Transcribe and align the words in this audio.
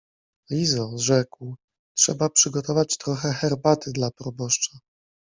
—Lizo— 0.51 0.91
rzekł— 1.09 1.55
trzeba 1.97 2.29
przygotować 2.29 2.97
trochę 2.97 3.33
herbaty 3.33 3.91
dla 3.91 4.11
proboszcza… 4.11 4.79